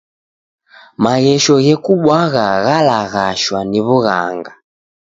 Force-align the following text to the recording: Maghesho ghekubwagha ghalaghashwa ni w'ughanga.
Maghesho 1.03 1.53
ghekubwagha 1.65 2.45
ghalaghashwa 2.65 3.59
ni 3.69 3.79
w'ughanga. 3.85 4.51